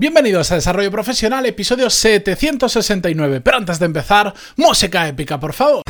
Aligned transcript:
Bienvenidos 0.00 0.52
a 0.52 0.54
Desarrollo 0.54 0.92
Profesional, 0.92 1.44
episodio 1.46 1.90
769. 1.90 3.40
Pero 3.40 3.56
antes 3.56 3.80
de 3.80 3.86
empezar, 3.86 4.32
música 4.54 5.08
épica, 5.08 5.40
por 5.40 5.52
favor. 5.52 5.82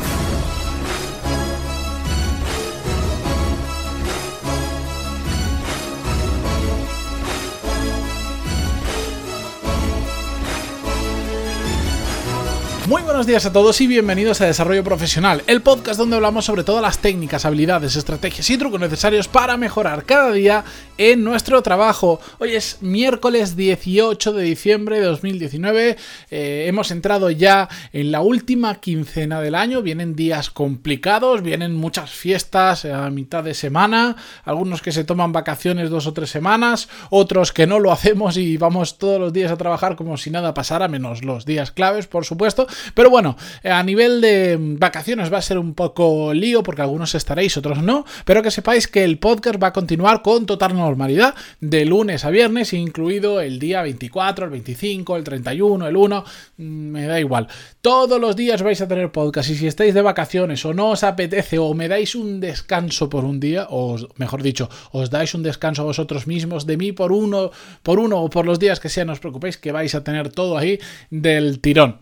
Buenos 13.19 13.27
días 13.27 13.45
a 13.45 13.51
todos 13.51 13.81
y 13.81 13.87
bienvenidos 13.87 14.39
a 14.39 14.45
Desarrollo 14.45 14.81
Profesional, 14.81 15.43
el 15.45 15.61
podcast 15.61 15.99
donde 15.99 16.15
hablamos 16.15 16.45
sobre 16.45 16.63
todas 16.63 16.81
las 16.81 16.99
técnicas, 16.99 17.43
habilidades, 17.43 17.97
estrategias 17.97 18.49
y 18.49 18.57
trucos 18.57 18.79
necesarios 18.79 19.27
para 19.27 19.57
mejorar 19.57 20.05
cada 20.05 20.31
día 20.31 20.63
en 20.97 21.25
nuestro 21.25 21.61
trabajo. 21.61 22.21
Hoy 22.37 22.55
es 22.55 22.77
miércoles 22.79 23.57
18 23.57 24.31
de 24.31 24.43
diciembre 24.43 25.01
de 25.01 25.05
2019, 25.07 25.97
eh, 26.31 26.65
hemos 26.69 26.91
entrado 26.91 27.29
ya 27.29 27.67
en 27.91 28.13
la 28.13 28.21
última 28.21 28.75
quincena 28.75 29.41
del 29.41 29.55
año, 29.55 29.81
vienen 29.81 30.15
días 30.15 30.49
complicados, 30.49 31.41
vienen 31.41 31.75
muchas 31.75 32.11
fiestas 32.11 32.85
a 32.85 33.09
mitad 33.09 33.43
de 33.43 33.53
semana, 33.53 34.15
algunos 34.45 34.81
que 34.81 34.93
se 34.93 35.03
toman 35.03 35.33
vacaciones 35.33 35.89
dos 35.89 36.07
o 36.07 36.13
tres 36.13 36.29
semanas, 36.29 36.87
otros 37.09 37.51
que 37.51 37.67
no 37.67 37.79
lo 37.79 37.91
hacemos 37.91 38.37
y 38.37 38.55
vamos 38.55 38.97
todos 38.97 39.19
los 39.19 39.33
días 39.33 39.51
a 39.51 39.57
trabajar 39.57 39.97
como 39.97 40.15
si 40.15 40.31
nada 40.31 40.53
pasara, 40.53 40.87
menos 40.87 41.25
los 41.25 41.45
días 41.45 41.71
claves, 41.71 42.07
por 42.07 42.23
supuesto. 42.23 42.65
Pero 42.93 43.08
bueno, 43.09 43.37
eh, 43.63 43.69
a 43.69 43.83
nivel 43.83 44.21
de 44.21 44.57
vacaciones 44.59 45.31
va 45.31 45.37
a 45.39 45.41
ser 45.41 45.57
un 45.57 45.73
poco 45.73 46.33
lío 46.33 46.63
porque 46.63 46.81
algunos 46.81 47.15
estaréis, 47.15 47.57
otros 47.57 47.81
no, 47.83 48.05
pero 48.25 48.41
que 48.41 48.51
sepáis 48.51 48.87
que 48.87 49.03
el 49.03 49.17
podcast 49.17 49.61
va 49.61 49.67
a 49.67 49.73
continuar 49.73 50.21
con 50.21 50.45
total 50.45 50.75
normalidad 50.75 51.35
de 51.59 51.85
lunes 51.85 52.25
a 52.25 52.29
viernes, 52.29 52.73
incluido 52.73 53.41
el 53.41 53.59
día 53.59 53.81
24, 53.81 54.45
el 54.45 54.51
25, 54.51 55.17
el 55.17 55.23
31, 55.23 55.87
el 55.87 55.95
1, 55.95 56.23
mm, 56.57 56.63
me 56.63 57.07
da 57.07 57.19
igual. 57.19 57.47
Todos 57.81 58.19
los 58.19 58.35
días 58.35 58.61
vais 58.61 58.81
a 58.81 58.87
tener 58.87 59.11
podcast 59.11 59.49
y 59.49 59.55
si 59.55 59.67
estáis 59.67 59.93
de 59.93 60.01
vacaciones 60.01 60.65
o 60.65 60.73
no 60.73 60.91
os 60.91 61.03
apetece 61.03 61.59
o 61.59 61.73
me 61.73 61.87
dais 61.87 62.15
un 62.15 62.39
descanso 62.39 63.09
por 63.09 63.25
un 63.25 63.39
día, 63.39 63.67
o 63.69 63.97
mejor 64.17 64.43
dicho, 64.43 64.69
os 64.91 65.09
dais 65.09 65.33
un 65.33 65.43
descanso 65.43 65.81
a 65.81 65.85
vosotros 65.85 66.27
mismos 66.27 66.65
de 66.65 66.77
mí 66.77 66.91
por 66.91 67.11
uno, 67.11 67.51
por 67.83 67.99
uno 67.99 68.21
o 68.21 68.29
por 68.29 68.45
los 68.45 68.59
días 68.59 68.79
que 68.79 68.89
sean, 68.89 69.07
no 69.07 69.13
os 69.13 69.19
preocupéis 69.19 69.57
que 69.57 69.71
vais 69.71 69.95
a 69.95 70.03
tener 70.03 70.29
todo 70.29 70.57
ahí 70.57 70.79
del 71.09 71.59
tirón. 71.59 71.97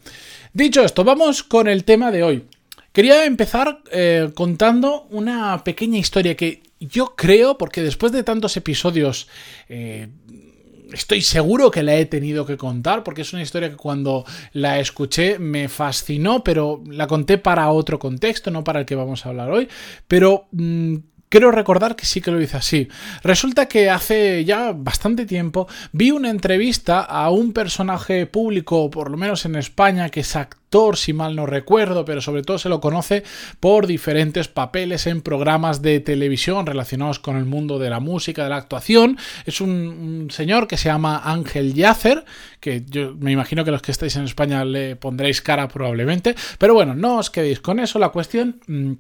Dicho 0.54 0.82
esto, 0.82 0.97
vamos 1.04 1.44
con 1.44 1.68
el 1.68 1.84
tema 1.84 2.12
de 2.12 2.24
hoy. 2.24 2.46
Quería 2.92 3.26
empezar 3.26 3.82
eh, 3.92 4.32
contando 4.34 5.04
una 5.12 5.64
pequeña 5.64 6.00
historia 6.00 6.36
que 6.36 6.64
yo 6.80 7.16
creo, 7.16 7.58
porque 7.58 7.82
después 7.82 8.12
de 8.12 8.24
tantos 8.24 8.58
episodios, 8.58 9.28
eh, 9.70 10.08
estoy 10.92 11.22
seguro 11.22 11.70
que 11.70 11.84
la 11.84 11.96
he 11.96 12.06
tenido 12.06 12.46
que 12.46 12.58
contar, 12.58 13.04
porque 13.04 13.22
es 13.22 13.34
una 13.34 13.42
historia 13.42 13.70
que 13.70 13.76
cuando 13.76 14.26
la 14.54 14.80
escuché 14.80 15.40
me 15.40 15.70
fascinó, 15.70 16.44
pero 16.44 16.82
la 16.88 17.08
conté 17.08 17.38
para 17.38 17.70
otro 17.70 18.00
contexto, 18.00 18.52
no 18.52 18.64
para 18.64 18.80
el 18.80 18.86
que 18.86 18.96
vamos 18.96 19.26
a 19.26 19.30
hablar 19.30 19.52
hoy. 19.52 19.68
Pero 20.08 20.48
mm, 20.52 20.96
Quiero 21.30 21.52
recordar 21.52 21.98
que 21.98 22.06
sí 22.06 22.22
que 22.22 22.32
lo 22.32 22.42
hice 22.42 22.56
así. 22.56 22.88
Resulta 23.22 23.68
que 23.68 23.90
hace 23.90 24.46
ya 24.46 24.72
bastante 24.72 25.26
tiempo 25.26 25.68
vi 25.92 26.12
una 26.12 26.30
entrevista 26.30 27.02
a 27.02 27.30
un 27.32 27.52
personaje 27.52 28.26
público, 28.28 28.90
por 28.90 29.12
lo 29.12 29.18
menos 29.18 29.44
en 29.44 29.56
España, 29.56 30.10
que 30.10 30.22
es 30.22 30.38
actor, 30.38 30.96
si 30.96 31.12
mal 31.12 31.36
no 31.36 31.46
recuerdo, 31.46 32.06
pero 32.06 32.22
sobre 32.22 32.44
todo 32.44 32.58
se 32.58 32.70
lo 32.70 32.80
conoce 32.80 33.24
por 33.60 33.88
diferentes 33.88 34.48
papeles 34.48 35.06
en 35.06 35.22
programas 35.22 35.82
de 35.82 36.00
televisión 36.00 36.66
relacionados 36.66 37.20
con 37.20 37.36
el 37.36 37.44
mundo 37.44 37.78
de 37.78 37.90
la 37.90 38.00
música, 38.00 38.44
de 38.44 38.50
la 38.50 38.56
actuación. 38.56 39.18
Es 39.46 39.60
un, 39.60 40.30
señor 40.32 40.66
que 40.70 40.78
se 40.78 40.88
llama 40.88 41.24
Ángel 41.26 41.74
Yacer, 41.74 42.24
que 42.62 42.86
yo 42.88 43.16
me 43.16 43.34
imagino 43.34 43.66
que 43.66 43.72
los 43.72 43.82
que 43.82 43.92
estáis 43.92 44.16
en 44.16 44.24
España 44.24 44.64
le 44.64 44.96
pondréis 44.96 45.42
cara 45.42 45.68
probablemente, 45.68 46.36
pero 46.58 46.74
bueno, 46.74 46.96
no 46.96 47.18
os 47.18 47.30
quedéis 47.30 47.60
con 47.60 47.82
eso. 47.82 48.00
La 48.00 48.10
cuestión 48.10 48.62
mm, 48.68 48.94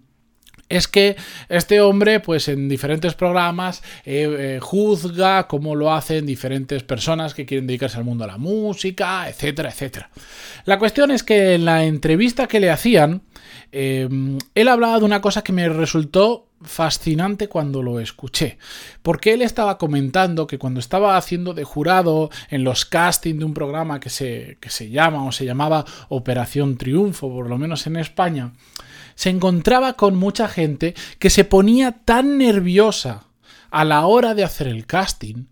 es 0.70 0.88
que 0.88 1.16
este 1.50 1.82
hombre, 1.82 2.20
pues 2.20 2.48
en 2.48 2.70
diferentes 2.70 3.14
programas, 3.14 3.82
eh, 4.06 4.28
eh, 4.38 4.60
juzga 4.62 5.48
cómo 5.48 5.76
lo 5.76 5.94
hacen 5.94 6.26
diferentes 6.26 6.84
personas 6.84 7.34
que 7.34 7.46
quieren 7.46 7.68
dedicarse 7.68 7.98
al 7.98 8.04
mundo 8.04 8.26
de 8.26 8.32
la 8.32 8.38
música, 8.38 9.30
etcétera, 9.30 9.70
etcétera. 9.70 10.10
La 10.66 10.78
cuestión 10.78 11.12
es 11.12 11.24
que 11.24 11.56
en 11.56 11.66
la 11.66 11.84
entrevista 11.84 12.48
que 12.48 12.60
le 12.60 12.70
hacían, 12.70 13.22
eh, 13.72 14.10
él 14.56 14.68
hablaba 14.68 15.00
de 15.00 15.06
una 15.06 15.22
cosa 15.22 15.44
que 15.44 15.54
me 15.54 15.68
resultó 15.70 16.48
fascinante 16.62 17.48
cuando 17.48 17.84
lo 17.84 18.00
escuché, 18.00 18.58
porque 19.04 19.34
él 19.34 19.42
estaba 19.42 19.78
comentando 19.78 20.48
que 20.48 20.58
cuando 20.58 20.80
estaba 20.80 21.18
haciendo 21.18 21.54
de 21.54 21.64
jurado 21.64 22.30
en 22.50 22.64
los 22.64 22.86
castings 22.86 23.40
de 23.40 23.46
un 23.46 23.54
programa 23.54 24.00
que 24.00 24.10
se, 24.10 24.58
que 24.60 24.70
se 24.70 24.90
llama 24.90 25.24
o 25.24 25.32
se 25.32 25.46
llamaba 25.46 25.86
Operación 26.10 26.78
Triunfo, 26.78 27.30
por 27.30 27.48
lo 27.50 27.58
menos 27.58 27.86
en 27.86 27.98
España, 27.98 28.54
se 29.16 29.30
encontraba 29.30 29.94
con 29.94 30.16
mucha 30.16 30.48
gente 30.48 30.96
que 31.20 31.30
se 31.30 31.44
ponía 31.44 31.92
tan 32.06 32.38
nerviosa 32.38 33.26
a 33.70 33.84
la 33.84 34.06
hora 34.06 34.34
de 34.34 34.44
hacer 34.44 34.68
el 34.68 34.86
casting 34.86 35.46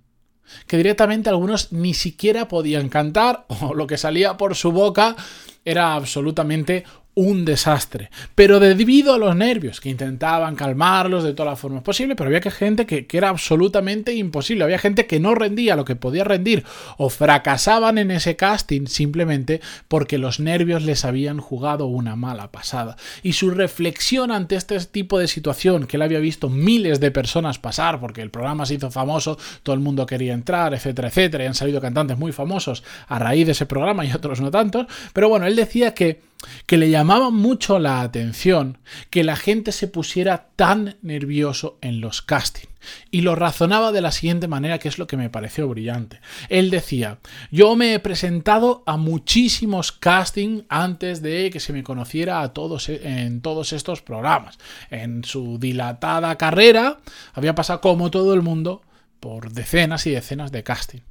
que 0.67 0.77
directamente 0.77 1.29
algunos 1.29 1.71
ni 1.71 1.93
siquiera 1.93 2.47
podían 2.47 2.89
cantar 2.89 3.45
o 3.61 3.73
lo 3.73 3.87
que 3.87 3.97
salía 3.97 4.37
por 4.37 4.55
su 4.55 4.71
boca 4.71 5.15
era 5.63 5.95
absolutamente 5.95 6.83
un 7.15 7.45
desastre. 7.45 8.09
Pero 8.35 8.59
debido 8.59 9.13
a 9.13 9.17
los 9.17 9.35
nervios, 9.35 9.81
que 9.81 9.89
intentaban 9.89 10.55
calmarlos 10.55 11.23
de 11.23 11.33
todas 11.33 11.53
las 11.53 11.59
formas 11.59 11.83
posibles, 11.83 12.15
pero 12.15 12.27
había 12.27 12.41
que 12.41 12.51
gente 12.51 12.85
que, 12.85 13.07
que, 13.07 13.17
era 13.17 13.29
absolutamente 13.29 14.13
imposible. 14.13 14.63
Había 14.63 14.77
gente 14.77 15.07
que 15.07 15.19
no 15.19 15.33
rendía 15.33 15.75
lo 15.75 15.85
que 15.85 15.95
podía 15.95 16.23
rendir 16.23 16.63
o 16.97 17.09
fracasaban 17.09 17.97
en 17.97 18.11
ese 18.11 18.35
casting 18.35 18.87
simplemente 18.87 19.61
porque 19.87 20.17
los 20.17 20.39
nervios 20.39 20.83
les 20.83 21.05
habían 21.05 21.39
jugado 21.39 21.87
una 21.87 22.15
mala 22.15 22.51
pasada. 22.51 22.97
Y 23.23 23.33
su 23.33 23.49
reflexión 23.49 24.31
ante 24.31 24.55
este 24.55 24.77
tipo 24.85 25.17
de 25.17 25.27
situación, 25.27 25.87
que 25.87 25.97
él 25.97 26.03
había 26.03 26.19
visto 26.19 26.49
miles 26.49 26.99
de 26.99 27.11
personas 27.11 27.59
pasar, 27.59 27.99
porque 27.99 28.21
el 28.21 28.29
programa 28.29 28.65
se 28.65 28.75
hizo 28.75 28.91
famoso, 28.91 29.37
todo 29.63 29.73
el 29.73 29.81
mundo 29.81 30.05
quería 30.05 30.33
entrar, 30.33 30.73
etcétera, 30.73 31.07
etcétera, 31.07 31.43
y 31.43 31.47
han 31.47 31.55
salido 31.55 31.79
cantantes 31.79 32.17
muy 32.17 32.31
famosos 32.31 32.83
a 33.07 33.19
raíz 33.19 33.45
de 33.45 33.53
ese 33.53 33.65
programa 33.65 34.05
y 34.05 34.11
otros 34.11 34.41
no 34.41 34.51
tantos, 34.51 34.87
pero 35.13 35.29
bueno, 35.29 35.45
él 35.45 35.55
decía 35.55 35.93
que 35.93 36.21
que 36.65 36.77
le 36.77 36.89
llamaba 36.89 37.29
mucho 37.29 37.79
la 37.79 38.01
atención 38.01 38.77
que 39.09 39.23
la 39.23 39.35
gente 39.35 39.71
se 39.71 39.87
pusiera 39.87 40.49
tan 40.55 40.97
nervioso 41.01 41.77
en 41.81 42.01
los 42.01 42.21
castings. 42.21 42.69
Y 43.09 43.21
lo 43.21 43.35
razonaba 43.35 43.91
de 43.91 44.01
la 44.01 44.11
siguiente 44.11 44.47
manera, 44.47 44.77
que 44.77 44.87
es 44.87 44.99
lo 44.99 45.07
que 45.07 45.17
me 45.17 45.29
pareció 45.29 45.67
brillante. 45.67 46.19
Él 46.49 46.69
decía, 46.69 47.17
yo 47.49 47.75
me 47.75 47.95
he 47.95 47.99
presentado 47.99 48.83
a 48.85 48.97
muchísimos 48.97 49.91
castings 49.91 50.65
antes 50.69 51.21
de 51.21 51.49
que 51.49 51.59
se 51.59 51.73
me 51.73 51.83
conociera 51.83 52.41
a 52.41 52.53
todos 52.53 52.89
en 52.89 53.41
todos 53.41 53.73
estos 53.73 54.01
programas. 54.01 54.57
En 54.91 55.23
su 55.23 55.57
dilatada 55.57 56.35
carrera 56.35 56.99
había 57.33 57.55
pasado 57.55 57.81
como 57.81 58.11
todo 58.11 58.33
el 58.33 58.43
mundo 58.43 58.83
por 59.19 59.51
decenas 59.51 60.05
y 60.05 60.11
decenas 60.11 60.51
de 60.51 60.63
castings. 60.63 61.05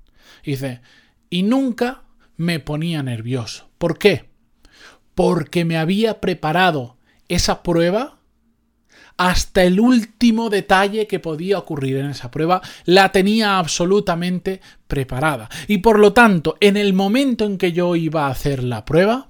dice, 0.45 0.81
y 1.31 1.43
nunca 1.43 2.03
me 2.37 2.61
ponía 2.61 3.03
nervioso. 3.03 3.69
¿Por 3.79 3.99
qué? 3.99 4.34
Porque 5.14 5.64
me 5.64 5.76
había 5.76 6.20
preparado 6.20 6.97
esa 7.28 7.62
prueba 7.62 8.19
hasta 9.16 9.62
el 9.62 9.78
último 9.78 10.50
detalle 10.50 11.06
que 11.06 11.20
podía 11.20 11.58
ocurrir 11.58 11.98
en 11.98 12.06
esa 12.06 12.30
prueba, 12.30 12.60
la 12.84 13.12
tenía 13.12 13.58
absolutamente 13.58 14.60
preparada. 14.88 15.48
Y 15.69 15.78
por 15.78 15.98
lo 15.98 16.12
tanto, 16.12 16.56
en 16.60 16.76
el 16.76 16.94
momento 16.94 17.44
en 17.44 17.58
que 17.58 17.72
yo 17.72 17.94
iba 17.97 18.26
a 18.26 18.30
hacer 18.30 18.64
la 18.64 18.84
prueba, 18.84 19.28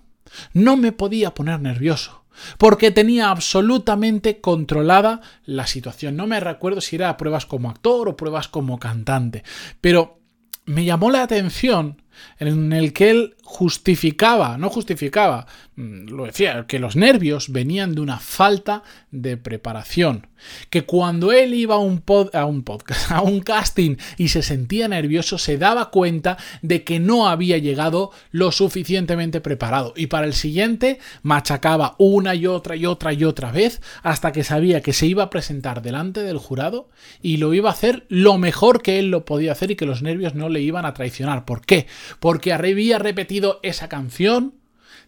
no 0.53 0.77
me 0.77 0.93
podía 0.93 1.35
poner 1.35 1.61
nervioso, 1.61 2.25
porque 2.59 2.91
tenía 2.91 3.31
absolutamente 3.31 4.41
controlada 4.41 5.21
la 5.45 5.67
situación. 5.67 6.17
No 6.17 6.27
me 6.27 6.41
recuerdo 6.41 6.81
si 6.81 6.97
era 6.97 7.17
pruebas 7.17 7.47
como 7.47 7.71
actor 7.71 8.09
o 8.09 8.17
pruebas 8.17 8.49
como 8.49 8.79
cantante, 8.79 9.45
pero 9.81 10.19
me 10.65 10.85
llamó 10.85 11.11
la 11.11 11.23
atención 11.23 12.03
en 12.39 12.73
el 12.73 12.93
que 12.93 13.11
él 13.11 13.35
justificaba, 13.45 14.57
no 14.59 14.71
justificaba, 14.71 15.47
mm, 15.77 16.09
lo 16.09 16.25
decía, 16.25 16.65
que 16.67 16.79
los 16.79 16.97
nervios 16.97 17.53
venían 17.53 17.95
de 17.95 18.01
una 18.01 18.19
falta 18.19 18.83
de 19.11 19.37
preparación. 19.37 20.27
Que 20.71 20.85
cuando 20.85 21.33
él 21.33 21.55
iba 21.55 21.77
a 21.77 21.79
un, 21.79 22.03
a 22.33 22.45
un 22.47 22.63
podcast, 22.65 23.11
a 23.13 23.21
un 23.21 23.41
casting 23.41 23.97
y 24.17 24.29
se 24.29 24.43
sentía 24.43 24.89
nervioso, 24.89 25.39
se 25.39 25.59
daba 25.59 25.91
cuenta 25.91 26.37
de 26.63 26.85
que 26.85 27.01
no 27.01 27.29
había 27.29 27.59
llegado 27.59 28.11
lo 28.31 28.51
suficientemente 28.51 29.41
preparado. 29.41 29.93
Y 29.97 30.07
para 30.07 30.27
el 30.27 30.35
siguiente 30.35 30.99
machacaba 31.23 31.95
una 31.99 32.35
y 32.35 32.47
otra 32.47 32.77
y 32.77 32.87
otra 32.87 33.13
y 33.13 33.25
otra 33.25 33.53
vez 33.53 33.81
hasta 34.03 34.33
que 34.33 34.45
sabía 34.45 34.81
que 34.81 34.93
se 34.93 35.07
iba 35.07 35.25
a 35.25 35.31
presentar 35.31 35.83
delante 35.83 36.23
del 36.23 36.39
jurado 36.39 36.89
y 37.23 37.37
lo 37.37 37.55
iba 37.55 37.71
a 37.71 37.73
hacer 37.73 38.07
lo 38.09 38.39
mejor 38.39 38.83
que 38.83 38.99
él 38.99 39.11
lo 39.11 39.25
podía 39.25 39.53
hacer 39.53 39.71
y 39.71 39.77
que 39.77 39.87
los 39.87 40.03
nervios 40.03 40.35
no 40.35 40.49
le 40.49 40.61
iban 40.61 40.87
a 40.87 40.95
traicionar. 40.95 41.45
¿Por 41.45 41.65
qué? 41.65 41.87
Porque 42.21 42.53
había 42.53 42.99
repetido 42.99 43.61
esa 43.63 43.89
canción 43.89 44.55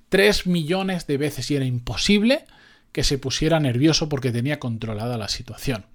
tres 0.08 0.46
millones 0.46 1.06
de 1.06 1.16
veces 1.16 1.50
y 1.50 1.56
era 1.56 1.64
imposible 1.64 2.44
que 2.93 3.04
se 3.04 3.19
pusiera 3.19 3.60
nervioso 3.60 4.08
porque 4.08 4.32
tenía 4.32 4.58
controlada 4.58 5.19
la 5.19 5.28
situación. 5.28 5.87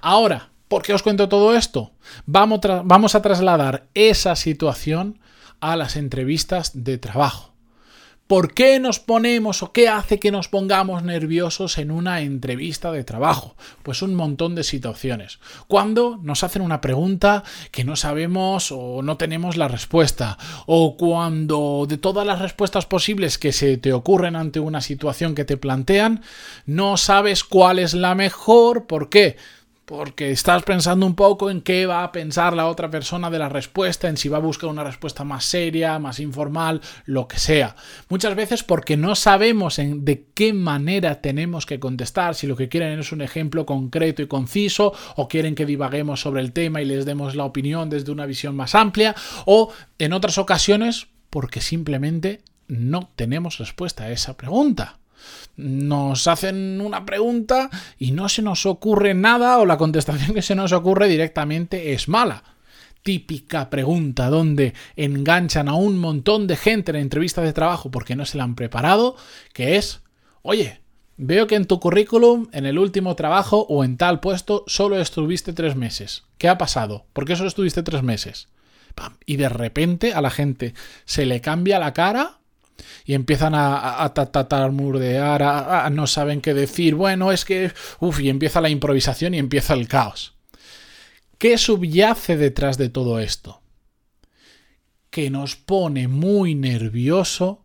Ahora, 0.00 0.50
¿por 0.68 0.82
qué 0.82 0.94
os 0.94 1.02
cuento 1.02 1.28
todo 1.28 1.54
esto? 1.54 1.92
Vamos, 2.24 2.60
vamos 2.84 3.14
a 3.14 3.22
trasladar 3.22 3.88
esa 3.94 4.36
situación 4.36 5.20
a 5.60 5.76
las 5.76 5.96
entrevistas 5.96 6.84
de 6.84 6.98
trabajo. 6.98 7.55
¿Por 8.26 8.54
qué 8.54 8.80
nos 8.80 8.98
ponemos 8.98 9.62
o 9.62 9.70
qué 9.70 9.88
hace 9.88 10.18
que 10.18 10.32
nos 10.32 10.48
pongamos 10.48 11.04
nerviosos 11.04 11.78
en 11.78 11.92
una 11.92 12.22
entrevista 12.22 12.90
de 12.90 13.04
trabajo? 13.04 13.54
Pues 13.84 14.02
un 14.02 14.16
montón 14.16 14.56
de 14.56 14.64
situaciones. 14.64 15.38
Cuando 15.68 16.18
nos 16.20 16.42
hacen 16.42 16.62
una 16.62 16.80
pregunta 16.80 17.44
que 17.70 17.84
no 17.84 17.94
sabemos 17.94 18.72
o 18.72 19.00
no 19.02 19.16
tenemos 19.16 19.56
la 19.56 19.68
respuesta. 19.68 20.38
O 20.66 20.96
cuando 20.96 21.86
de 21.88 21.98
todas 21.98 22.26
las 22.26 22.40
respuestas 22.40 22.84
posibles 22.84 23.38
que 23.38 23.52
se 23.52 23.76
te 23.76 23.92
ocurren 23.92 24.34
ante 24.34 24.58
una 24.58 24.80
situación 24.80 25.36
que 25.36 25.44
te 25.44 25.56
plantean, 25.56 26.22
no 26.66 26.96
sabes 26.96 27.44
cuál 27.44 27.78
es 27.78 27.94
la 27.94 28.16
mejor. 28.16 28.88
¿Por 28.88 29.08
qué? 29.08 29.36
Porque 29.86 30.32
estás 30.32 30.64
pensando 30.64 31.06
un 31.06 31.14
poco 31.14 31.48
en 31.48 31.62
qué 31.62 31.86
va 31.86 32.02
a 32.02 32.10
pensar 32.10 32.54
la 32.54 32.66
otra 32.66 32.90
persona 32.90 33.30
de 33.30 33.38
la 33.38 33.48
respuesta, 33.48 34.08
en 34.08 34.16
si 34.16 34.28
va 34.28 34.38
a 34.38 34.40
buscar 34.40 34.68
una 34.68 34.82
respuesta 34.82 35.22
más 35.22 35.44
seria, 35.44 36.00
más 36.00 36.18
informal, 36.18 36.80
lo 37.04 37.28
que 37.28 37.38
sea. 37.38 37.76
Muchas 38.08 38.34
veces 38.34 38.64
porque 38.64 38.96
no 38.96 39.14
sabemos 39.14 39.78
en 39.78 40.04
de 40.04 40.26
qué 40.34 40.52
manera 40.52 41.20
tenemos 41.20 41.66
que 41.66 41.78
contestar, 41.78 42.34
si 42.34 42.48
lo 42.48 42.56
que 42.56 42.68
quieren 42.68 42.98
es 42.98 43.12
un 43.12 43.22
ejemplo 43.22 43.64
concreto 43.64 44.22
y 44.22 44.26
conciso, 44.26 44.92
o 45.14 45.28
quieren 45.28 45.54
que 45.54 45.66
divaguemos 45.66 46.20
sobre 46.20 46.40
el 46.40 46.52
tema 46.52 46.82
y 46.82 46.84
les 46.84 47.06
demos 47.06 47.36
la 47.36 47.44
opinión 47.44 47.88
desde 47.88 48.10
una 48.10 48.26
visión 48.26 48.56
más 48.56 48.74
amplia, 48.74 49.14
o 49.44 49.72
en 50.00 50.12
otras 50.12 50.36
ocasiones 50.36 51.06
porque 51.30 51.60
simplemente 51.60 52.42
no 52.66 53.08
tenemos 53.14 53.58
respuesta 53.58 54.04
a 54.04 54.10
esa 54.10 54.36
pregunta 54.36 54.98
nos 55.56 56.26
hacen 56.26 56.80
una 56.80 57.06
pregunta 57.06 57.70
y 57.98 58.12
no 58.12 58.28
se 58.28 58.42
nos 58.42 58.66
ocurre 58.66 59.14
nada 59.14 59.58
o 59.58 59.66
la 59.66 59.78
contestación 59.78 60.34
que 60.34 60.42
se 60.42 60.54
nos 60.54 60.72
ocurre 60.72 61.08
directamente 61.08 61.92
es 61.92 62.08
mala. 62.08 62.44
Típica 63.02 63.70
pregunta 63.70 64.30
donde 64.30 64.74
enganchan 64.96 65.68
a 65.68 65.74
un 65.74 65.98
montón 65.98 66.46
de 66.46 66.56
gente 66.56 66.90
en 66.90 66.96
entrevista 66.96 67.40
de 67.42 67.52
trabajo 67.52 67.90
porque 67.90 68.16
no 68.16 68.26
se 68.26 68.36
la 68.36 68.44
han 68.44 68.56
preparado, 68.56 69.16
que 69.52 69.76
es, 69.76 70.00
oye, 70.42 70.80
veo 71.16 71.46
que 71.46 71.54
en 71.54 71.66
tu 71.66 71.78
currículum, 71.80 72.48
en 72.52 72.66
el 72.66 72.78
último 72.78 73.14
trabajo 73.14 73.64
o 73.68 73.84
en 73.84 73.96
tal 73.96 74.20
puesto, 74.20 74.64
solo 74.66 74.98
estuviste 74.98 75.52
tres 75.52 75.76
meses. 75.76 76.24
¿Qué 76.36 76.48
ha 76.48 76.58
pasado? 76.58 77.06
¿Por 77.12 77.24
qué 77.24 77.36
solo 77.36 77.48
estuviste 77.48 77.82
tres 77.82 78.02
meses? 78.02 78.48
Y 79.24 79.36
de 79.36 79.48
repente 79.48 80.14
a 80.14 80.20
la 80.20 80.30
gente 80.30 80.74
se 81.04 81.26
le 81.26 81.40
cambia 81.40 81.78
la 81.78 81.92
cara 81.92 82.38
y 83.04 83.14
empiezan 83.14 83.54
a, 83.54 84.02
a, 84.02 84.14
tartamudear, 84.14 85.42
a, 85.42 85.88
no 85.90 86.06
saben 86.06 86.40
qué 86.40 86.54
decir, 86.54 86.94
bueno, 86.94 87.32
es 87.32 87.44
que, 87.44 87.72
uff, 88.00 88.20
y 88.20 88.28
empieza 88.28 88.60
la 88.60 88.68
improvisación 88.68 89.34
y 89.34 89.38
empieza 89.38 89.74
el 89.74 89.88
caos. 89.88 90.34
¿Qué 91.38 91.58
subyace 91.58 92.36
detrás 92.36 92.78
de 92.78 92.88
todo 92.88 93.20
esto? 93.20 93.60
Que 95.10 95.30
nos 95.30 95.56
pone 95.56 96.08
muy 96.08 96.54
nervioso 96.54 97.64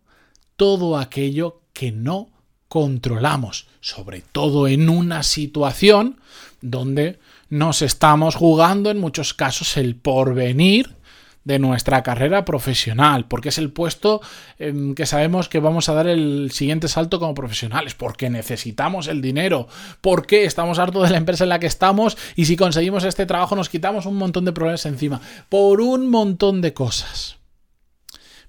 todo 0.56 0.98
aquello 0.98 1.62
que 1.72 1.90
no 1.90 2.30
controlamos, 2.68 3.66
sobre 3.80 4.22
todo 4.22 4.68
en 4.68 4.88
una 4.88 5.22
situación 5.22 6.20
donde 6.60 7.18
nos 7.48 7.82
estamos 7.82 8.34
jugando 8.34 8.90
en 8.90 8.98
muchos 8.98 9.34
casos 9.34 9.76
el 9.76 9.96
porvenir 9.96 10.96
de 11.44 11.58
nuestra 11.58 12.02
carrera 12.02 12.44
profesional, 12.44 13.26
porque 13.26 13.48
es 13.48 13.58
el 13.58 13.72
puesto 13.72 14.20
em, 14.58 14.94
que 14.94 15.06
sabemos 15.06 15.48
que 15.48 15.58
vamos 15.58 15.88
a 15.88 15.94
dar 15.94 16.06
el 16.06 16.50
siguiente 16.52 16.88
salto 16.88 17.18
como 17.18 17.34
profesionales, 17.34 17.94
porque 17.94 18.30
necesitamos 18.30 19.08
el 19.08 19.20
dinero, 19.20 19.68
porque 20.00 20.44
estamos 20.44 20.78
hartos 20.78 21.04
de 21.04 21.10
la 21.10 21.18
empresa 21.18 21.44
en 21.44 21.50
la 21.50 21.58
que 21.58 21.66
estamos 21.66 22.16
y 22.36 22.44
si 22.44 22.56
conseguimos 22.56 23.04
este 23.04 23.26
trabajo 23.26 23.56
nos 23.56 23.68
quitamos 23.68 24.06
un 24.06 24.16
montón 24.16 24.44
de 24.44 24.52
problemas 24.52 24.86
encima, 24.86 25.20
por 25.48 25.80
un 25.80 26.08
montón 26.10 26.60
de 26.60 26.74
cosas. 26.74 27.38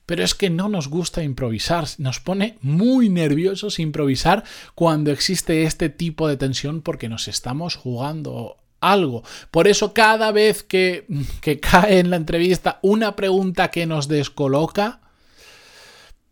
Pero 0.06 0.24
es 0.24 0.36
que 0.36 0.50
no 0.50 0.68
nos 0.68 0.90
gusta 0.90 1.24
improvisar, 1.24 1.86
nos 1.98 2.20
pone 2.20 2.58
muy 2.62 3.08
nerviosos 3.10 3.80
improvisar 3.80 4.44
cuando 4.76 5.12
existe 5.12 5.64
este 5.64 5.90
tipo 5.90 6.28
de 6.28 6.36
tensión 6.36 6.82
porque 6.82 7.08
nos 7.08 7.30
estamos 7.30 7.76
jugando 7.76 8.58
algo. 8.92 9.24
Por 9.52 9.68
eso 9.68 9.94
cada 9.94 10.32
vez 10.32 10.64
que, 10.64 11.08
que 11.42 11.60
cae 11.60 12.00
en 12.00 12.10
la 12.10 12.18
entrevista 12.18 12.80
una 12.82 13.16
pregunta 13.16 13.70
que 13.72 13.86
nos 13.86 14.08
descoloca, 14.08 15.02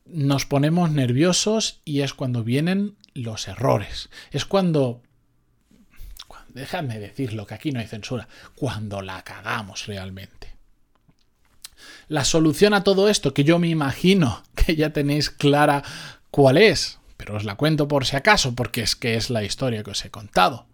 nos 0.05 0.45
ponemos 0.45 0.91
nerviosos 0.91 1.81
y 1.85 2.01
es 2.01 2.13
cuando 2.13 2.43
vienen 2.43 2.97
los 3.13 3.47
errores. 3.47 4.09
Es 4.31 4.45
cuando... 4.45 5.01
Déjame 6.49 6.99
decirlo, 6.99 7.47
que 7.47 7.53
aquí 7.53 7.71
no 7.71 7.79
hay 7.79 7.87
censura. 7.87 8.27
Cuando 8.55 9.01
la 9.01 9.21
cagamos 9.23 9.87
realmente. 9.87 10.53
La 12.09 12.25
solución 12.25 12.73
a 12.73 12.83
todo 12.83 13.07
esto, 13.07 13.33
que 13.33 13.45
yo 13.45 13.57
me 13.57 13.69
imagino 13.69 14.43
que 14.53 14.75
ya 14.75 14.91
tenéis 14.91 15.29
clara 15.29 15.81
cuál 16.29 16.57
es, 16.57 16.99
pero 17.15 17.37
os 17.37 17.45
la 17.45 17.55
cuento 17.55 17.87
por 17.87 18.05
si 18.05 18.17
acaso, 18.17 18.53
porque 18.53 18.81
es 18.81 18.95
que 18.95 19.15
es 19.15 19.29
la 19.29 19.43
historia 19.43 19.81
que 19.83 19.91
os 19.91 20.03
he 20.03 20.11
contado. 20.11 20.67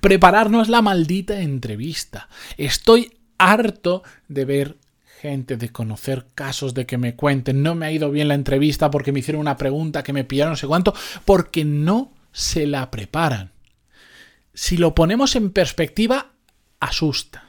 Prepararnos 0.00 0.68
la 0.68 0.82
maldita 0.82 1.40
entrevista. 1.40 2.28
Estoy 2.56 3.12
harto 3.38 4.02
de 4.28 4.44
ver 4.44 4.76
gente, 5.20 5.56
de 5.56 5.70
conocer 5.70 6.26
casos, 6.34 6.74
de 6.74 6.84
que 6.84 6.98
me 6.98 7.14
cuenten, 7.14 7.62
no 7.62 7.74
me 7.74 7.86
ha 7.86 7.92
ido 7.92 8.10
bien 8.10 8.28
la 8.28 8.34
entrevista 8.34 8.90
porque 8.90 9.12
me 9.12 9.20
hicieron 9.20 9.40
una 9.40 9.56
pregunta 9.56 10.02
que 10.02 10.12
me 10.12 10.24
pillaron 10.24 10.52
no 10.52 10.56
sé 10.56 10.66
cuánto, 10.66 10.94
porque 11.24 11.64
no 11.64 12.12
se 12.32 12.66
la 12.66 12.90
preparan. 12.90 13.52
Si 14.52 14.76
lo 14.76 14.94
ponemos 14.94 15.36
en 15.36 15.50
perspectiva, 15.50 16.32
asusta. 16.80 17.44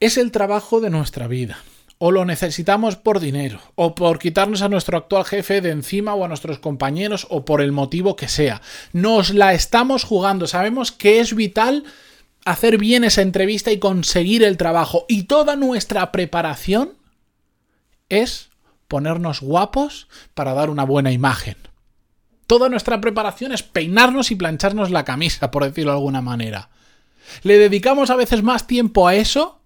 Es 0.00 0.16
el 0.16 0.32
trabajo 0.32 0.80
de 0.80 0.90
nuestra 0.90 1.28
vida 1.28 1.58
o 2.02 2.12
lo 2.12 2.24
necesitamos 2.24 2.96
por 2.96 3.20
dinero, 3.20 3.60
o 3.74 3.94
por 3.94 4.18
quitarnos 4.18 4.62
a 4.62 4.70
nuestro 4.70 4.96
actual 4.96 5.26
jefe 5.26 5.60
de 5.60 5.68
encima 5.68 6.14
o 6.14 6.24
a 6.24 6.28
nuestros 6.28 6.58
compañeros, 6.58 7.26
o 7.28 7.44
por 7.44 7.60
el 7.60 7.72
motivo 7.72 8.16
que 8.16 8.26
sea. 8.26 8.62
Nos 8.94 9.34
la 9.34 9.52
estamos 9.52 10.04
jugando, 10.04 10.46
sabemos 10.46 10.92
que 10.92 11.20
es 11.20 11.34
vital 11.34 11.84
hacer 12.46 12.78
bien 12.78 13.04
esa 13.04 13.20
entrevista 13.20 13.70
y 13.70 13.78
conseguir 13.78 14.42
el 14.44 14.56
trabajo, 14.56 15.04
y 15.08 15.24
toda 15.24 15.56
nuestra 15.56 16.10
preparación 16.10 16.94
es 18.08 18.48
ponernos 18.88 19.42
guapos 19.42 20.08
para 20.32 20.54
dar 20.54 20.70
una 20.70 20.84
buena 20.84 21.12
imagen. 21.12 21.58
Toda 22.46 22.70
nuestra 22.70 23.02
preparación 23.02 23.52
es 23.52 23.62
peinarnos 23.62 24.30
y 24.30 24.36
plancharnos 24.36 24.90
la 24.90 25.04
camisa, 25.04 25.50
por 25.50 25.64
decirlo 25.64 25.90
de 25.90 25.98
alguna 25.98 26.22
manera. 26.22 26.70
Le 27.42 27.58
dedicamos 27.58 28.08
a 28.08 28.16
veces 28.16 28.42
más 28.42 28.66
tiempo 28.66 29.06
a 29.06 29.16
eso 29.16 29.59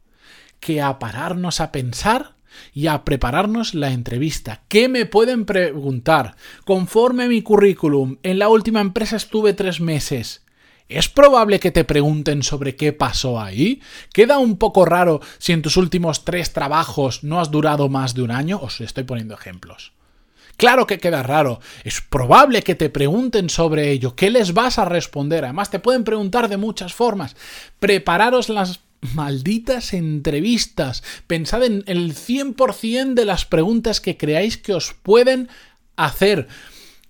que 0.64 0.80
a 0.80 0.98
pararnos 0.98 1.60
a 1.60 1.70
pensar 1.72 2.36
y 2.72 2.86
a 2.86 3.04
prepararnos 3.04 3.74
la 3.74 3.90
entrevista. 3.90 4.62
¿Qué 4.68 4.88
me 4.88 5.04
pueden 5.04 5.44
preguntar? 5.44 6.36
Conforme 6.64 7.28
mi 7.28 7.42
currículum, 7.42 8.16
en 8.22 8.38
la 8.38 8.48
última 8.48 8.80
empresa 8.80 9.16
estuve 9.16 9.52
tres 9.52 9.82
meses. 9.82 10.46
¿Es 10.88 11.10
probable 11.10 11.60
que 11.60 11.70
te 11.70 11.84
pregunten 11.84 12.42
sobre 12.42 12.76
qué 12.76 12.94
pasó 12.94 13.38
ahí? 13.38 13.82
¿Queda 14.14 14.38
un 14.38 14.56
poco 14.56 14.86
raro 14.86 15.20
si 15.36 15.52
en 15.52 15.60
tus 15.60 15.76
últimos 15.76 16.24
tres 16.24 16.54
trabajos 16.54 17.24
no 17.24 17.40
has 17.40 17.50
durado 17.50 17.90
más 17.90 18.14
de 18.14 18.22
un 18.22 18.30
año? 18.30 18.58
Os 18.62 18.80
estoy 18.80 19.04
poniendo 19.04 19.34
ejemplos. 19.34 19.92
Claro 20.56 20.86
que 20.86 20.98
queda 20.98 21.22
raro. 21.22 21.60
Es 21.82 22.00
probable 22.00 22.62
que 22.62 22.74
te 22.74 22.88
pregunten 22.88 23.50
sobre 23.50 23.90
ello. 23.90 24.14
¿Qué 24.14 24.30
les 24.30 24.54
vas 24.54 24.78
a 24.78 24.84
responder? 24.84 25.44
Además, 25.44 25.70
te 25.70 25.80
pueden 25.80 26.04
preguntar 26.04 26.48
de 26.48 26.56
muchas 26.56 26.94
formas. 26.94 27.36
Prepararos 27.80 28.48
las 28.48 28.80
malditas 29.14 29.92
entrevistas. 29.92 31.02
Pensad 31.26 31.64
en 31.64 31.84
el 31.86 32.14
100% 32.14 33.14
de 33.14 33.24
las 33.24 33.44
preguntas 33.44 34.00
que 34.00 34.16
creáis 34.16 34.56
que 34.56 34.74
os 34.74 34.94
pueden 34.94 35.48
hacer. 35.96 36.48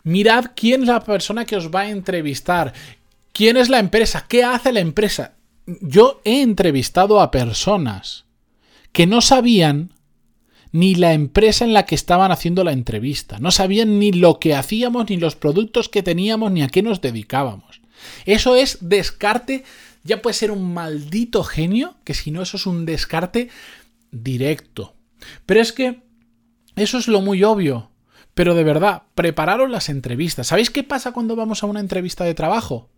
Mirad 0.03 0.47
quién 0.57 0.83
es 0.83 0.89
la 0.89 1.05
persona 1.05 1.45
que 1.45 1.57
os 1.57 1.71
va 1.71 1.83
a 1.83 1.91
entrevistar. 1.91 2.75
¿Quién 3.33 3.57
es 3.57 3.69
la 3.69 3.79
empresa? 3.79 4.27
¿Qué 4.29 4.45
hace 4.45 4.73
la 4.73 4.81
empresa? 4.81 5.35
Yo 5.67 6.21
he 6.25 6.43
entrevistado 6.43 7.21
a 7.21 7.31
personas 7.31 8.25
que 8.93 9.07
no 9.07 9.21
sabían 9.21 9.93
ni 10.73 10.95
la 10.97 11.13
empresa 11.13 11.65
en 11.65 11.73
la 11.73 11.87
que 11.87 11.95
estaban 11.95 12.33
haciendo 12.33 12.65
la 12.65 12.73
entrevista. 12.73 13.39
No 13.39 13.51
sabían 13.51 13.99
ni 13.99 14.13
lo 14.13 14.41
que 14.41 14.55
hacíamos, 14.55 15.09
ni 15.09 15.17
los 15.17 15.37
productos 15.37 15.89
que 15.89 16.03
teníamos, 16.03 16.51
ni 16.51 16.63
a 16.63 16.69
qué 16.69 16.83
nos 16.83 17.01
dedicábamos. 17.01 17.81
Eso 18.27 18.57
es 18.57 18.79
descarte 18.81 19.65
ya 20.05 20.23
puede 20.23 20.35
ser 20.35 20.51
un 20.51 20.73
maldito 20.73 21.43
genio, 21.43 21.97
que 22.05 22.15
si 22.15 22.31
no 22.31 22.43
eso 22.43 22.57
es 22.57 22.67
un 22.67 22.87
descarte 22.87 23.49
directo. 24.13 24.95
Pero 25.47 25.61
es 25.61 25.73
que 25.73 26.03
eso 26.77 26.99
es 26.99 27.09
lo 27.09 27.21
muy 27.21 27.43
obvio. 27.43 27.91
Pero 28.35 28.55
de 28.55 28.65
verdad, 28.65 29.05
prepararos 29.15 29.71
las 29.71 29.89
entrevistas. 29.89 30.49
¿Sabéis 30.49 30.71
qué 30.71 30.83
pasa 30.83 31.13
cuando 31.13 31.37
vamos 31.37 31.63
a 31.63 31.67
una 31.67 31.81
entrevista 31.81 32.25
de 32.25 32.35
trabajo? 32.35 32.91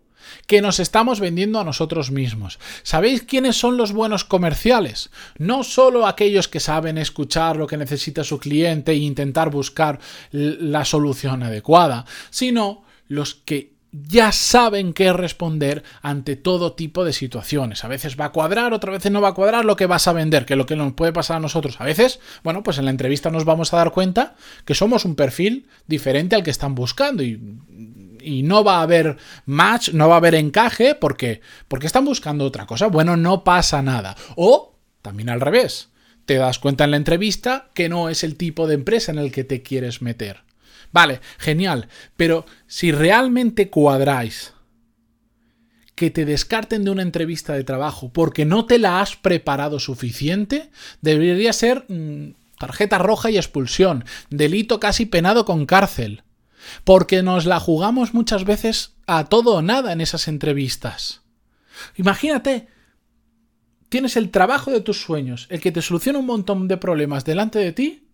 que 0.46 0.60
nos 0.60 0.80
estamos 0.80 1.20
vendiendo 1.20 1.60
a 1.60 1.64
nosotros 1.64 2.10
mismos. 2.10 2.58
¿Sabéis 2.82 3.22
quiénes 3.22 3.56
son 3.56 3.76
los 3.76 3.92
buenos 3.92 4.25
comerciales? 4.25 5.10
No 5.38 5.62
solo 5.62 6.06
aquellos 6.06 6.48
que 6.48 6.58
saben 6.58 6.98
escuchar 6.98 7.56
lo 7.56 7.66
que 7.66 7.76
necesita 7.76 8.25
su 8.25 8.38
cliente 8.38 8.92
e 8.92 8.96
intentar 8.96 9.50
buscar 9.50 10.00
la 10.32 10.84
solución 10.84 11.42
adecuada, 11.42 12.06
sino 12.30 12.84
los 13.08 13.34
que 13.34 13.75
ya 14.02 14.32
saben 14.32 14.92
qué 14.92 15.12
responder 15.12 15.82
ante 16.02 16.36
todo 16.36 16.74
tipo 16.74 17.04
de 17.04 17.12
situaciones. 17.12 17.84
A 17.84 17.88
veces 17.88 18.18
va 18.18 18.26
a 18.26 18.32
cuadrar, 18.32 18.72
otras 18.72 18.94
veces 18.94 19.12
no 19.12 19.20
va 19.20 19.28
a 19.28 19.34
cuadrar 19.34 19.64
lo 19.64 19.76
que 19.76 19.86
vas 19.86 20.08
a 20.08 20.12
vender, 20.12 20.46
que 20.46 20.56
lo 20.56 20.66
que 20.66 20.76
nos 20.76 20.92
puede 20.94 21.12
pasar 21.12 21.36
a 21.36 21.40
nosotros. 21.40 21.80
A 21.80 21.84
veces, 21.84 22.20
bueno, 22.42 22.62
pues 22.62 22.78
en 22.78 22.84
la 22.84 22.90
entrevista 22.90 23.30
nos 23.30 23.44
vamos 23.44 23.72
a 23.72 23.78
dar 23.78 23.92
cuenta 23.92 24.34
que 24.64 24.74
somos 24.74 25.04
un 25.04 25.14
perfil 25.14 25.68
diferente 25.86 26.36
al 26.36 26.42
que 26.42 26.50
están 26.50 26.74
buscando 26.74 27.22
y, 27.22 27.40
y 28.20 28.42
no 28.42 28.64
va 28.64 28.78
a 28.78 28.82
haber 28.82 29.16
match, 29.44 29.90
no 29.90 30.08
va 30.08 30.14
a 30.14 30.18
haber 30.18 30.34
encaje 30.34 30.94
porque 30.94 31.40
porque 31.68 31.86
están 31.86 32.04
buscando 32.04 32.44
otra 32.44 32.66
cosa. 32.66 32.88
Bueno, 32.88 33.16
no 33.16 33.44
pasa 33.44 33.82
nada. 33.82 34.16
O 34.34 34.76
también 35.02 35.28
al 35.28 35.40
revés. 35.40 35.90
Te 36.24 36.34
das 36.34 36.58
cuenta 36.58 36.84
en 36.84 36.90
la 36.90 36.96
entrevista 36.96 37.70
que 37.72 37.88
no 37.88 38.08
es 38.08 38.24
el 38.24 38.34
tipo 38.34 38.66
de 38.66 38.74
empresa 38.74 39.12
en 39.12 39.18
el 39.18 39.30
que 39.30 39.44
te 39.44 39.62
quieres 39.62 40.02
meter. 40.02 40.45
Vale, 40.96 41.20
genial. 41.36 41.88
Pero 42.16 42.46
si 42.66 42.90
realmente 42.90 43.68
cuadráis 43.68 44.54
que 45.94 46.10
te 46.10 46.24
descarten 46.24 46.84
de 46.84 46.90
una 46.90 47.02
entrevista 47.02 47.52
de 47.52 47.64
trabajo 47.64 48.10
porque 48.10 48.46
no 48.46 48.64
te 48.64 48.78
la 48.78 49.02
has 49.02 49.14
preparado 49.14 49.78
suficiente, 49.78 50.70
debería 51.02 51.52
ser 51.52 51.84
mm, 51.90 52.30
tarjeta 52.58 52.96
roja 52.96 53.30
y 53.30 53.36
expulsión, 53.36 54.06
delito 54.30 54.80
casi 54.80 55.04
penado 55.04 55.44
con 55.44 55.66
cárcel. 55.66 56.22
Porque 56.82 57.22
nos 57.22 57.44
la 57.44 57.60
jugamos 57.60 58.14
muchas 58.14 58.46
veces 58.46 58.94
a 59.06 59.26
todo 59.26 59.56
o 59.56 59.60
nada 59.60 59.92
en 59.92 60.00
esas 60.00 60.28
entrevistas. 60.28 61.20
Imagínate, 61.96 62.68
tienes 63.90 64.16
el 64.16 64.30
trabajo 64.30 64.70
de 64.70 64.80
tus 64.80 65.02
sueños, 65.02 65.46
el 65.50 65.60
que 65.60 65.72
te 65.72 65.82
soluciona 65.82 66.20
un 66.20 66.26
montón 66.26 66.68
de 66.68 66.78
problemas 66.78 67.26
delante 67.26 67.58
de 67.58 67.72
ti, 67.72 68.05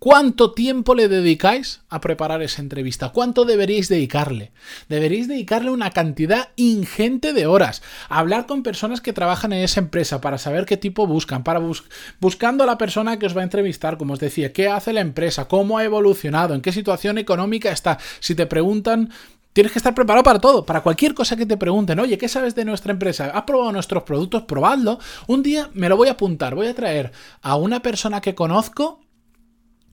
¿Cuánto 0.00 0.52
tiempo 0.52 0.94
le 0.94 1.08
dedicáis 1.08 1.82
a 1.90 2.00
preparar 2.00 2.40
esa 2.40 2.62
entrevista? 2.62 3.10
¿Cuánto 3.10 3.44
deberíais 3.44 3.90
dedicarle? 3.90 4.50
Deberíais 4.88 5.28
dedicarle 5.28 5.70
una 5.70 5.90
cantidad 5.90 6.48
ingente 6.56 7.34
de 7.34 7.46
horas. 7.46 7.82
hablar 8.08 8.46
con 8.46 8.62
personas 8.62 9.02
que 9.02 9.12
trabajan 9.12 9.52
en 9.52 9.62
esa 9.62 9.78
empresa 9.78 10.22
para 10.22 10.38
saber 10.38 10.64
qué 10.64 10.78
tipo 10.78 11.06
buscan, 11.06 11.44
para 11.44 11.60
buscando 12.18 12.64
a 12.64 12.66
la 12.66 12.78
persona 12.78 13.18
que 13.18 13.26
os 13.26 13.36
va 13.36 13.42
a 13.42 13.44
entrevistar, 13.44 13.98
como 13.98 14.14
os 14.14 14.20
decía, 14.20 14.54
qué 14.54 14.70
hace 14.70 14.94
la 14.94 15.02
empresa, 15.02 15.48
cómo 15.48 15.76
ha 15.76 15.84
evolucionado, 15.84 16.54
en 16.54 16.62
qué 16.62 16.72
situación 16.72 17.18
económica 17.18 17.70
está. 17.70 17.98
Si 18.20 18.34
te 18.34 18.46
preguntan 18.46 19.10
Tienes 19.52 19.72
que 19.72 19.80
estar 19.80 19.96
preparado 19.96 20.22
para 20.22 20.38
todo, 20.38 20.64
para 20.64 20.80
cualquier 20.80 21.12
cosa 21.12 21.34
que 21.34 21.44
te 21.44 21.56
pregunten. 21.56 21.98
Oye, 21.98 22.16
¿qué 22.16 22.28
sabes 22.28 22.54
de 22.54 22.64
nuestra 22.64 22.92
empresa? 22.92 23.32
¿Has 23.34 23.42
probado 23.42 23.72
nuestros 23.72 24.04
productos? 24.04 24.44
Probadlo. 24.44 25.00
Un 25.26 25.42
día 25.42 25.70
me 25.74 25.88
lo 25.88 25.96
voy 25.96 26.06
a 26.06 26.12
apuntar. 26.12 26.54
Voy 26.54 26.68
a 26.68 26.74
traer 26.74 27.10
a 27.42 27.56
una 27.56 27.82
persona 27.82 28.20
que 28.20 28.36
conozco 28.36 29.00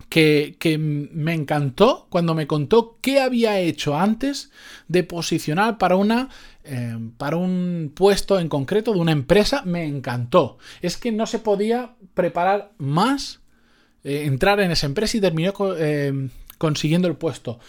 que, 0.09 0.77
me 0.79 1.33
encantó 1.33 2.07
cuando 2.09 2.33
me 2.33 2.47
contó 2.47 2.97
qué 3.01 3.19
había 3.19 3.59
hecho 3.59 3.97
antes 3.97 4.51
de 4.87 5.03
posicionar 5.03 5.77
para 5.77 5.95
una 5.95 6.29
eh, 6.63 6.97
para 7.17 7.37
un 7.37 7.91
puesto 7.93 8.39
en 8.39 8.49
concreto 8.49 8.93
de 8.93 8.99
una 8.99 9.11
empresa 9.11 9.63
me 9.65 9.85
encantó 9.85 10.57
es 10.81 10.97
que 10.97 11.11
no 11.11 11.25
se 11.25 11.39
podía 11.39 11.95
preparar 12.13 12.71
más 12.77 13.41
eh, 14.03 14.23
entrar 14.25 14.59
en 14.59 14.71
esa 14.71 14.85
empresa 14.85 15.17
y 15.17 15.21
terminó 15.21 15.53
eh, 15.77 16.29
consiguiendo 16.57 17.07
el 17.07 17.15
puesto. 17.15 17.59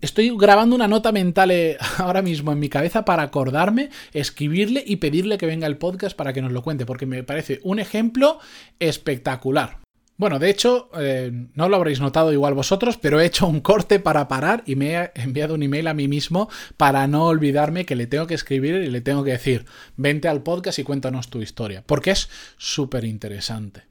Estoy 0.00 0.34
grabando 0.36 0.74
una 0.76 0.88
nota 0.88 1.12
mental 1.12 1.52
ahora 1.98 2.22
mismo 2.22 2.52
en 2.52 2.60
mi 2.60 2.68
cabeza 2.68 3.04
para 3.04 3.22
acordarme, 3.24 3.90
escribirle 4.12 4.82
y 4.86 4.96
pedirle 4.96 5.36
que 5.36 5.46
venga 5.46 5.66
el 5.66 5.76
podcast 5.76 6.16
para 6.16 6.32
que 6.32 6.42
nos 6.42 6.52
lo 6.52 6.62
cuente, 6.62 6.86
porque 6.86 7.06
me 7.06 7.22
parece 7.22 7.60
un 7.64 7.78
ejemplo 7.78 8.38
espectacular. 8.78 9.80
Bueno, 10.20 10.38
de 10.38 10.50
hecho, 10.50 10.90
eh, 10.98 11.32
no 11.54 11.70
lo 11.70 11.76
habréis 11.76 11.98
notado 11.98 12.30
igual 12.30 12.52
vosotros, 12.52 12.98
pero 12.98 13.18
he 13.18 13.24
hecho 13.24 13.46
un 13.46 13.62
corte 13.62 14.00
para 14.00 14.28
parar 14.28 14.62
y 14.66 14.76
me 14.76 14.94
he 14.94 15.10
enviado 15.14 15.54
un 15.54 15.62
email 15.62 15.86
a 15.86 15.94
mí 15.94 16.08
mismo 16.08 16.50
para 16.76 17.06
no 17.06 17.24
olvidarme 17.24 17.86
que 17.86 17.96
le 17.96 18.06
tengo 18.06 18.26
que 18.26 18.34
escribir 18.34 18.74
y 18.74 18.90
le 18.90 19.00
tengo 19.00 19.24
que 19.24 19.30
decir, 19.30 19.64
vente 19.96 20.28
al 20.28 20.42
podcast 20.42 20.78
y 20.78 20.84
cuéntanos 20.84 21.30
tu 21.30 21.40
historia, 21.40 21.84
porque 21.86 22.10
es 22.10 22.28
súper 22.58 23.06
interesante. 23.06 23.84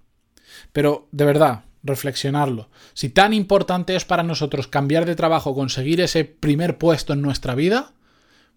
Pero, 0.71 1.07
de 1.11 1.25
verdad, 1.25 1.63
reflexionarlo. 1.81 2.69
Si 2.93 3.09
tan 3.09 3.33
importante 3.33 3.95
es 3.95 4.05
para 4.05 4.21
nosotros 4.21 4.67
cambiar 4.67 5.07
de 5.07 5.15
trabajo, 5.15 5.55
conseguir 5.55 5.99
ese 5.99 6.25
primer 6.25 6.77
puesto 6.77 7.13
en 7.13 7.23
nuestra 7.23 7.55
vida, 7.55 7.93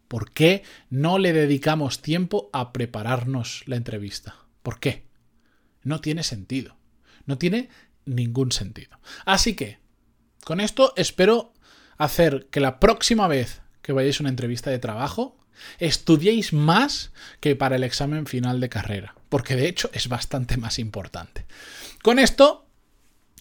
¿por 0.08 0.30
qué 0.32 0.62
no 0.90 1.16
le 1.16 1.32
dedicamos 1.32 2.02
tiempo 2.02 2.50
a 2.52 2.74
prepararnos 2.74 3.62
la 3.64 3.76
entrevista? 3.76 4.36
¿Por 4.62 4.78
qué? 4.78 5.06
No 5.82 6.02
tiene 6.02 6.22
sentido. 6.22 6.81
No 7.26 7.38
tiene 7.38 7.68
ningún 8.04 8.52
sentido. 8.52 8.98
Así 9.24 9.54
que, 9.54 9.78
con 10.44 10.60
esto 10.60 10.92
espero 10.96 11.52
hacer 11.98 12.48
que 12.50 12.60
la 12.60 12.80
próxima 12.80 13.28
vez 13.28 13.62
que 13.82 13.92
vayáis 13.92 14.20
a 14.20 14.22
una 14.22 14.30
entrevista 14.30 14.70
de 14.70 14.78
trabajo, 14.78 15.36
estudiéis 15.78 16.52
más 16.52 17.12
que 17.40 17.56
para 17.56 17.76
el 17.76 17.84
examen 17.84 18.26
final 18.26 18.60
de 18.60 18.68
carrera, 18.68 19.14
porque 19.28 19.56
de 19.56 19.68
hecho 19.68 19.90
es 19.92 20.08
bastante 20.08 20.56
más 20.56 20.78
importante. 20.78 21.46
Con 22.02 22.18
esto 22.18 22.61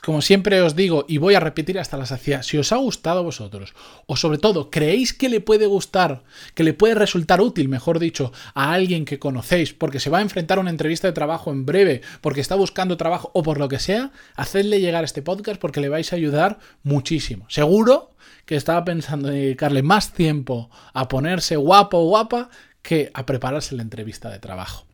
como 0.01 0.23
siempre 0.23 0.59
os 0.61 0.75
digo, 0.75 1.05
y 1.07 1.19
voy 1.19 1.35
a 1.35 1.39
repetir 1.39 1.77
hasta 1.77 1.95
la 1.95 2.07
saciedad, 2.07 2.41
si 2.41 2.57
os 2.57 2.71
ha 2.71 2.77
gustado 2.77 3.19
a 3.19 3.23
vosotros, 3.23 3.75
o 4.07 4.15
sobre 4.15 4.39
todo 4.39 4.71
creéis 4.71 5.13
que 5.13 5.29
le 5.29 5.41
puede 5.41 5.67
gustar, 5.67 6.23
que 6.55 6.63
le 6.63 6.73
puede 6.73 6.95
resultar 6.95 7.39
útil, 7.39 7.69
mejor 7.69 7.99
dicho, 7.99 8.33
a 8.55 8.73
alguien 8.73 9.05
que 9.05 9.19
conocéis, 9.19 9.73
porque 9.73 9.99
se 9.99 10.09
va 10.09 10.17
a 10.17 10.23
enfrentar 10.23 10.57
a 10.57 10.61
una 10.61 10.71
entrevista 10.71 11.07
de 11.07 11.13
trabajo 11.13 11.51
en 11.51 11.67
breve, 11.67 12.01
porque 12.21 12.41
está 12.41 12.55
buscando 12.55 12.97
trabajo 12.97 13.29
o 13.35 13.43
por 13.43 13.59
lo 13.59 13.69
que 13.69 13.77
sea, 13.77 14.11
hacedle 14.35 14.79
llegar 14.79 15.03
este 15.03 15.21
podcast 15.21 15.61
porque 15.61 15.81
le 15.81 15.89
vais 15.89 16.11
a 16.11 16.15
ayudar 16.15 16.57
muchísimo. 16.81 17.45
Seguro 17.47 18.09
que 18.45 18.55
estaba 18.55 18.83
pensando 18.83 19.29
en 19.29 19.35
dedicarle 19.35 19.83
más 19.83 20.13
tiempo 20.13 20.71
a 20.93 21.07
ponerse 21.07 21.57
guapo 21.57 21.99
o 21.99 22.07
guapa 22.07 22.49
que 22.81 23.11
a 23.13 23.27
prepararse 23.27 23.75
la 23.75 23.83
entrevista 23.83 24.31
de 24.31 24.39
trabajo. 24.39 24.87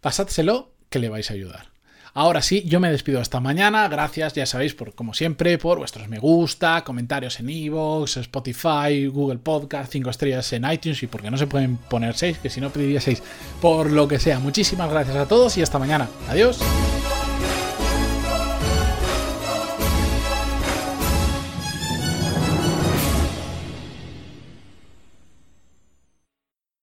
Pasádselo 0.00 0.72
que 0.88 1.00
le 1.00 1.08
vais 1.08 1.30
a 1.30 1.34
ayudar. 1.34 1.71
Ahora 2.14 2.42
sí, 2.42 2.62
yo 2.66 2.78
me 2.78 2.90
despido 2.90 3.20
hasta 3.20 3.40
mañana. 3.40 3.88
Gracias, 3.88 4.34
ya 4.34 4.44
sabéis, 4.44 4.74
por 4.74 4.94
como 4.94 5.14
siempre, 5.14 5.56
por 5.56 5.78
vuestros 5.78 6.08
me 6.08 6.18
gusta, 6.18 6.84
comentarios 6.84 7.40
en 7.40 7.48
Evox, 7.48 8.18
Spotify, 8.18 9.06
Google 9.06 9.38
Podcast, 9.38 9.90
5 9.92 10.10
estrellas 10.10 10.52
en 10.52 10.70
iTunes 10.70 11.02
y 11.02 11.06
porque 11.06 11.30
no 11.30 11.38
se 11.38 11.46
pueden 11.46 11.76
poner 11.76 12.14
6, 12.14 12.38
que 12.38 12.50
si 12.50 12.60
no 12.60 12.70
pediría 12.70 13.00
6, 13.00 13.22
por 13.60 13.90
lo 13.90 14.08
que 14.08 14.18
sea. 14.18 14.40
Muchísimas 14.40 14.90
gracias 14.90 15.16
a 15.16 15.26
todos 15.26 15.56
y 15.56 15.62
hasta 15.62 15.78
mañana. 15.78 16.08
Adiós. 16.28 16.58